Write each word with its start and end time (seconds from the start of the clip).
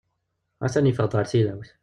A-t-an 0.65 0.89
yeffeɣ-d 0.89 1.13
ɣer 1.17 1.25
tilawt. 1.31 1.69